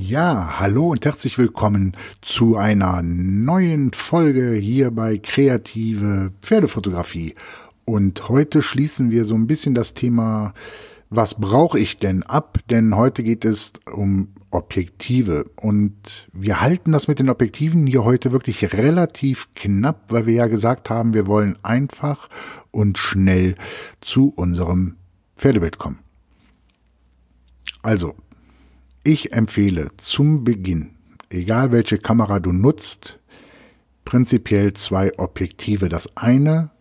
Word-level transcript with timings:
Ja, 0.00 0.60
hallo 0.60 0.90
und 0.90 1.04
herzlich 1.04 1.38
willkommen 1.38 1.96
zu 2.20 2.56
einer 2.56 3.02
neuen 3.02 3.92
Folge 3.92 4.52
hier 4.54 4.92
bei 4.92 5.18
Kreative 5.18 6.30
Pferdefotografie. 6.40 7.34
Und 7.84 8.28
heute 8.28 8.62
schließen 8.62 9.10
wir 9.10 9.24
so 9.24 9.34
ein 9.34 9.48
bisschen 9.48 9.74
das 9.74 9.94
Thema, 9.94 10.54
was 11.10 11.34
brauche 11.34 11.80
ich 11.80 11.98
denn 11.98 12.22
ab? 12.22 12.60
Denn 12.70 12.94
heute 12.94 13.24
geht 13.24 13.44
es 13.44 13.72
um 13.92 14.28
Objektive. 14.52 15.50
Und 15.56 16.28
wir 16.32 16.60
halten 16.60 16.92
das 16.92 17.08
mit 17.08 17.18
den 17.18 17.28
Objektiven 17.28 17.84
hier 17.88 18.04
heute 18.04 18.30
wirklich 18.30 18.72
relativ 18.72 19.48
knapp, 19.56 20.12
weil 20.12 20.26
wir 20.26 20.34
ja 20.34 20.46
gesagt 20.46 20.90
haben, 20.90 21.12
wir 21.12 21.26
wollen 21.26 21.58
einfach 21.64 22.28
und 22.70 22.98
schnell 22.98 23.56
zu 24.00 24.32
unserem 24.36 24.94
Pferdebild 25.36 25.76
kommen. 25.76 25.98
Also, 27.82 28.14
ich 29.08 29.32
empfehle 29.32 29.88
zum 29.96 30.44
Beginn, 30.44 30.90
egal 31.30 31.72
welche 31.72 31.96
Kamera 31.96 32.40
du 32.40 32.52
nutzt, 32.52 33.18
prinzipiell 34.04 34.74
zwei 34.74 35.18
Objektive. 35.18 35.88
Das 35.88 36.14
eine 36.14 36.72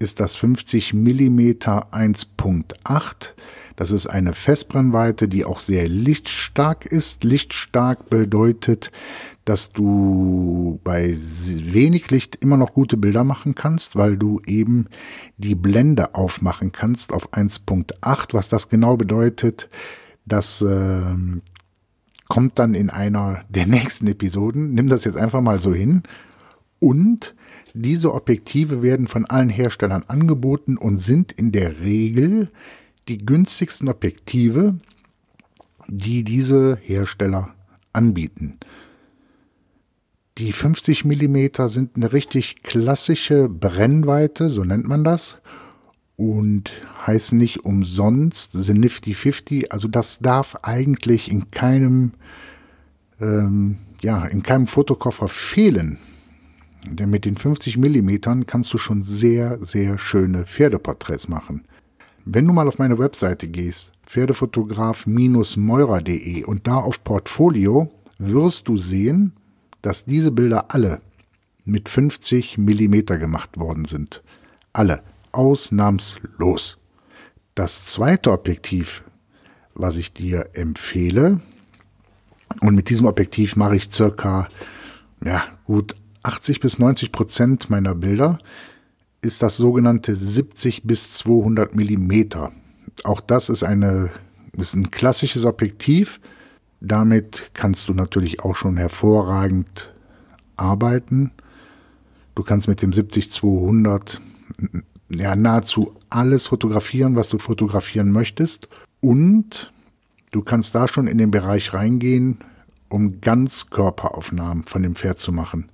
ist 0.00 0.18
das 0.18 0.34
50 0.34 0.94
mm 0.94 1.38
1.8. 1.38 3.04
Das 3.76 3.92
ist 3.92 4.08
eine 4.08 4.32
Festbrennweite, 4.32 5.28
die 5.28 5.44
auch 5.44 5.60
sehr 5.60 5.86
lichtstark 5.88 6.86
ist. 6.86 7.22
Lichtstark 7.22 8.10
bedeutet, 8.10 8.90
dass 9.44 9.70
du 9.70 10.80
bei 10.82 11.14
wenig 11.14 12.10
Licht 12.10 12.34
immer 12.34 12.56
noch 12.56 12.72
gute 12.72 12.96
Bilder 12.96 13.22
machen 13.22 13.54
kannst, 13.54 13.94
weil 13.94 14.16
du 14.16 14.40
eben 14.44 14.88
die 15.36 15.54
Blende 15.54 16.16
aufmachen 16.16 16.72
kannst 16.72 17.12
auf 17.12 17.32
1.8. 17.32 18.34
Was 18.34 18.48
das 18.48 18.68
genau 18.68 18.96
bedeutet, 18.96 19.68
dass 20.24 20.62
äh, 20.62 21.14
kommt 22.28 22.58
dann 22.58 22.74
in 22.74 22.90
einer 22.90 23.44
der 23.48 23.66
nächsten 23.66 24.06
Episoden. 24.06 24.74
Nimm 24.74 24.88
das 24.88 25.04
jetzt 25.04 25.16
einfach 25.16 25.40
mal 25.40 25.58
so 25.58 25.74
hin. 25.74 26.02
Und 26.78 27.34
diese 27.74 28.14
Objektive 28.14 28.82
werden 28.82 29.06
von 29.06 29.26
allen 29.26 29.50
Herstellern 29.50 30.04
angeboten 30.08 30.76
und 30.76 30.98
sind 30.98 31.32
in 31.32 31.52
der 31.52 31.80
Regel 31.80 32.50
die 33.08 33.18
günstigsten 33.18 33.88
Objektive, 33.88 34.78
die 35.88 36.24
diese 36.24 36.78
Hersteller 36.82 37.54
anbieten. 37.92 38.58
Die 40.38 40.52
50 40.52 41.04
mm 41.04 41.46
sind 41.66 41.96
eine 41.96 42.12
richtig 42.12 42.62
klassische 42.62 43.48
Brennweite, 43.48 44.50
so 44.50 44.64
nennt 44.64 44.86
man 44.86 45.04
das 45.04 45.38
und 46.16 46.72
heißen 47.06 47.38
nicht 47.38 47.64
umsonst 47.64 48.50
The 48.52 48.74
Nifty 48.74 49.14
50. 49.14 49.72
Also 49.72 49.88
das 49.88 50.18
darf 50.18 50.56
eigentlich 50.62 51.30
in 51.30 51.50
keinem, 51.50 52.12
ähm, 53.20 53.78
ja, 54.02 54.24
in 54.24 54.42
keinem 54.42 54.66
Fotokoffer 54.66 55.28
fehlen. 55.28 55.98
Denn 56.88 57.10
mit 57.10 57.24
den 57.24 57.36
50 57.36 57.78
Millimetern 57.78 58.46
kannst 58.46 58.72
du 58.72 58.78
schon 58.78 59.02
sehr, 59.02 59.58
sehr 59.64 59.98
schöne 59.98 60.46
Pferdeporträts 60.46 61.26
machen. 61.28 61.64
Wenn 62.24 62.46
du 62.46 62.52
mal 62.52 62.68
auf 62.68 62.78
meine 62.78 62.98
Webseite 62.98 63.48
gehst, 63.48 63.90
pferdefotograf-meurer.de 64.06 66.44
und 66.44 66.66
da 66.66 66.76
auf 66.76 67.04
Portfolio, 67.04 67.92
wirst 68.18 68.68
du 68.68 68.78
sehen, 68.78 69.32
dass 69.82 70.04
diese 70.04 70.30
Bilder 70.30 70.66
alle 70.70 71.00
mit 71.64 71.88
50 71.88 72.58
Millimeter 72.58 73.18
gemacht 73.18 73.58
worden 73.58 73.84
sind. 73.84 74.22
Alle 74.72 75.02
ausnahmslos. 75.36 76.78
Das 77.54 77.84
zweite 77.84 78.32
Objektiv, 78.32 79.04
was 79.74 79.96
ich 79.96 80.12
dir 80.12 80.50
empfehle, 80.54 81.40
und 82.60 82.74
mit 82.74 82.88
diesem 82.88 83.06
Objektiv 83.06 83.56
mache 83.56 83.76
ich 83.76 83.92
circa 83.92 84.48
ja, 85.24 85.42
gut 85.64 85.94
80 86.22 86.60
bis 86.60 86.78
90 86.78 87.12
Prozent 87.12 87.70
meiner 87.70 87.94
Bilder, 87.94 88.38
ist 89.20 89.42
das 89.42 89.56
sogenannte 89.56 90.14
70 90.14 90.84
bis 90.84 91.12
200 91.14 91.74
Millimeter. 91.74 92.52
Auch 93.04 93.20
das 93.20 93.48
ist, 93.48 93.62
eine, 93.62 94.10
ist 94.56 94.74
ein 94.74 94.90
klassisches 94.90 95.44
Objektiv. 95.44 96.20
Damit 96.80 97.50
kannst 97.54 97.88
du 97.88 97.94
natürlich 97.94 98.40
auch 98.40 98.54
schon 98.54 98.76
hervorragend 98.76 99.92
arbeiten. 100.56 101.32
Du 102.34 102.42
kannst 102.42 102.68
mit 102.68 102.82
dem 102.82 102.92
70-200 102.92 104.20
ja, 105.08 105.36
nahezu 105.36 105.94
alles 106.10 106.46
fotografieren, 106.46 107.16
was 107.16 107.28
du 107.28 107.38
fotografieren 107.38 108.10
möchtest. 108.10 108.68
Und 109.00 109.72
du 110.32 110.42
kannst 110.42 110.74
da 110.74 110.88
schon 110.88 111.06
in 111.06 111.18
den 111.18 111.30
Bereich 111.30 111.74
reingehen, 111.74 112.38
um 112.88 113.20
Ganzkörperaufnahmen 113.20 114.64
von 114.64 114.82
dem 114.82 114.94
Pferd 114.94 115.18
zu 115.18 115.32
machen. 115.32 115.70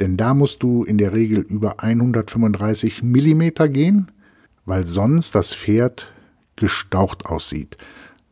Denn 0.00 0.16
da 0.16 0.34
musst 0.34 0.62
du 0.62 0.84
in 0.84 0.98
der 0.98 1.12
Regel 1.12 1.40
über 1.40 1.82
135 1.82 3.02
Millimeter 3.02 3.68
gehen, 3.68 4.10
weil 4.64 4.86
sonst 4.86 5.34
das 5.34 5.54
Pferd 5.54 6.12
gestaucht 6.56 7.26
aussieht. 7.26 7.76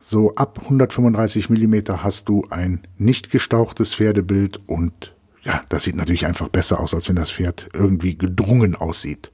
So 0.00 0.34
ab 0.36 0.60
135 0.62 1.50
Millimeter 1.50 2.04
hast 2.04 2.28
du 2.28 2.46
ein 2.50 2.86
nicht 2.96 3.30
gestauchtes 3.30 3.94
Pferdebild 3.94 4.60
und 4.68 5.14
ja, 5.42 5.62
das 5.68 5.84
sieht 5.84 5.96
natürlich 5.96 6.26
einfach 6.26 6.48
besser 6.48 6.80
aus, 6.80 6.94
als 6.94 7.08
wenn 7.08 7.16
das 7.16 7.30
Pferd 7.30 7.68
irgendwie 7.72 8.16
gedrungen 8.16 8.74
aussieht. 8.74 9.30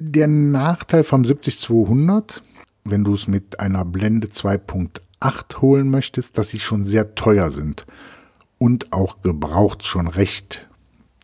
Der 0.00 0.28
Nachteil 0.28 1.02
vom 1.02 1.22
70-200, 1.22 2.40
wenn 2.84 3.02
du 3.02 3.14
es 3.14 3.26
mit 3.26 3.58
einer 3.58 3.84
Blende 3.84 4.28
2.8 4.28 5.60
holen 5.60 5.90
möchtest, 5.90 6.38
dass 6.38 6.50
sie 6.50 6.60
schon 6.60 6.84
sehr 6.84 7.16
teuer 7.16 7.50
sind 7.50 7.84
und 8.58 8.92
auch 8.92 9.22
gebraucht 9.22 9.84
schon 9.84 10.06
recht 10.06 10.68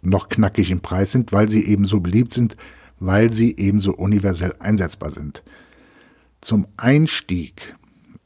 noch 0.03 0.29
knackig 0.29 0.73
im 0.73 0.81
Preis 0.81 1.13
sind, 1.13 1.31
weil 1.31 1.49
sie 1.49 1.65
eben 1.65 1.85
so 1.85 2.01
beliebt 2.01 2.35
sind, 2.35 2.57
weil 2.99 3.33
sie 3.33 3.57
eben 3.57 3.79
so 3.79 3.95
universell 3.95 4.57
einsetzbar 4.59 5.11
sind. 5.11 5.45
Zum 6.41 6.67
Einstieg 6.77 7.77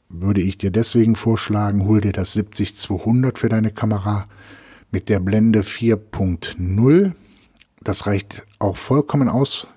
würde 0.09 0.41
ich 0.41 0.57
dir 0.57 0.71
deswegen 0.71 1.15
vorschlagen, 1.15 1.85
hol 1.85 2.01
dir 2.01 2.11
das 2.11 2.35
70-200 2.35 3.37
für 3.37 3.49
deine 3.49 3.69
Kamera 3.69 4.27
mit 4.89 5.09
der 5.09 5.19
Blende 5.19 5.61
4.0. 5.61 7.11
Das 7.83 8.07
reicht 8.07 8.47
auch 8.57 8.77
vollkommen 8.77 9.29
aus 9.29 9.67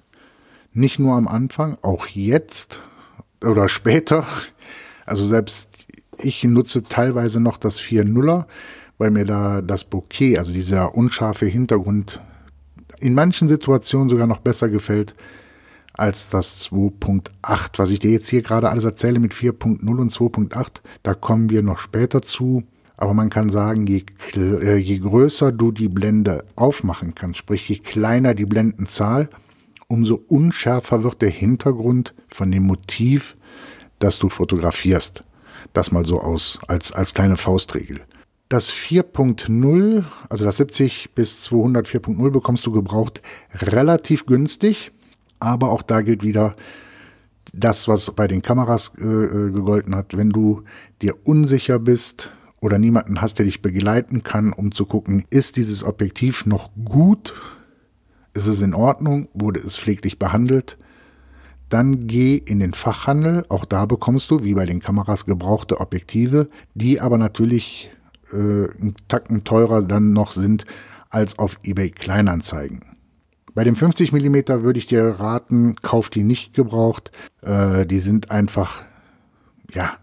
nicht 0.72 0.98
nur 0.98 1.14
am 1.16 1.28
Anfang, 1.28 1.78
auch 1.82 2.06
jetzt 2.06 2.80
oder 3.44 3.68
später. 3.68 4.26
Also 5.06 5.26
selbst 5.26 5.68
ich 6.18 6.44
nutze 6.44 6.82
teilweise 6.82 7.40
noch 7.40 7.56
das 7.56 7.80
4.0er, 7.80 8.46
weil 8.98 9.10
mir 9.10 9.24
da 9.24 9.62
das 9.62 9.84
Bouquet, 9.84 10.38
also 10.38 10.52
dieser 10.52 10.94
unscharfe 10.94 11.46
Hintergrund, 11.46 12.20
in 13.00 13.14
manchen 13.14 13.48
Situationen 13.48 14.08
sogar 14.08 14.26
noch 14.26 14.38
besser 14.38 14.68
gefällt 14.68 15.14
als 15.94 16.30
das 16.30 16.70
2.8. 16.70 17.70
Was 17.76 17.90
ich 17.90 17.98
dir 17.98 18.10
jetzt 18.10 18.28
hier 18.28 18.42
gerade 18.42 18.70
alles 18.70 18.84
erzähle 18.84 19.18
mit 19.18 19.34
4.0 19.34 19.86
und 19.88 20.12
2.8, 20.12 20.80
da 21.02 21.14
kommen 21.14 21.50
wir 21.50 21.62
noch 21.62 21.78
später 21.78 22.22
zu. 22.22 22.62
Aber 22.96 23.14
man 23.14 23.30
kann 23.30 23.48
sagen, 23.48 23.86
je, 23.86 24.04
äh, 24.36 24.76
je 24.76 24.98
größer 24.98 25.50
du 25.50 25.72
die 25.72 25.88
Blende 25.88 26.44
aufmachen 26.54 27.14
kannst, 27.14 27.38
sprich 27.38 27.68
je 27.68 27.78
kleiner 27.78 28.34
die 28.34 28.46
Blendenzahl, 28.46 29.28
umso 29.92 30.14
unschärfer 30.26 31.04
wird 31.04 31.20
der 31.20 31.28
Hintergrund 31.28 32.14
von 32.28 32.50
dem 32.50 32.62
Motiv, 32.62 33.36
das 33.98 34.18
du 34.18 34.30
fotografierst. 34.30 35.22
Das 35.74 35.92
mal 35.92 36.06
so 36.06 36.18
aus, 36.18 36.58
als, 36.66 36.92
als 36.92 37.12
kleine 37.12 37.36
Faustregel. 37.36 38.00
Das 38.48 38.72
4.0, 38.72 40.04
also 40.30 40.44
das 40.46 40.56
70 40.56 41.10
bis 41.14 41.42
200 41.42 41.86
4.0 41.86 42.30
bekommst 42.30 42.64
du 42.64 42.72
gebraucht 42.72 43.20
relativ 43.54 44.24
günstig, 44.24 44.92
aber 45.40 45.70
auch 45.70 45.82
da 45.82 46.00
gilt 46.00 46.22
wieder 46.22 46.56
das, 47.52 47.86
was 47.86 48.12
bei 48.12 48.26
den 48.26 48.40
Kameras 48.40 48.92
äh, 48.98 49.04
äh 49.04 49.50
gegolten 49.50 49.94
hat. 49.94 50.16
Wenn 50.16 50.30
du 50.30 50.62
dir 51.02 51.16
unsicher 51.24 51.78
bist 51.78 52.32
oder 52.62 52.78
niemanden 52.78 53.20
hast, 53.20 53.38
der 53.38 53.44
dich 53.44 53.60
begleiten 53.60 54.22
kann, 54.22 54.54
um 54.54 54.72
zu 54.72 54.86
gucken, 54.86 55.26
ist 55.28 55.58
dieses 55.58 55.84
Objektiv 55.84 56.46
noch 56.46 56.70
gut, 56.82 57.34
ist 58.34 58.46
es 58.46 58.60
in 58.60 58.74
Ordnung, 58.74 59.28
wurde 59.34 59.60
es 59.60 59.76
pfleglich 59.76 60.18
behandelt, 60.18 60.78
dann 61.68 62.06
geh 62.06 62.36
in 62.36 62.60
den 62.60 62.74
Fachhandel, 62.74 63.46
auch 63.48 63.64
da 63.64 63.86
bekommst 63.86 64.30
du, 64.30 64.44
wie 64.44 64.54
bei 64.54 64.66
den 64.66 64.80
Kameras, 64.80 65.24
gebrauchte 65.24 65.80
Objektive, 65.80 66.48
die 66.74 67.00
aber 67.00 67.16
natürlich 67.16 67.90
äh, 68.32 68.36
einen 68.36 68.94
Tacken 69.08 69.44
teurer 69.44 69.82
dann 69.82 70.12
noch 70.12 70.32
sind 70.32 70.66
als 71.08 71.38
auf 71.38 71.58
eBay 71.62 71.90
Kleinanzeigen. 71.90 72.80
Bei 73.54 73.64
dem 73.64 73.76
50 73.76 74.12
mm 74.12 74.62
würde 74.62 74.78
ich 74.78 74.86
dir 74.86 75.04
raten, 75.04 75.76
kauf 75.76 76.08
die 76.08 76.22
nicht 76.22 76.54
gebraucht. 76.54 77.10
Äh, 77.42 77.86
die 77.86 78.00
sind 78.00 78.30
einfach, 78.30 78.82
ja, 79.72 79.96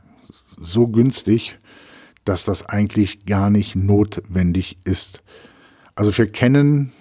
so 0.59 0.87
günstig, 0.87 1.57
dass 2.25 2.45
das 2.45 2.67
eigentlich 2.67 3.25
gar 3.25 3.49
nicht 3.49 3.75
notwendig 3.75 4.77
ist. 4.83 5.23
Also 5.95 6.11
für 6.11 6.27
Canon 6.27 6.91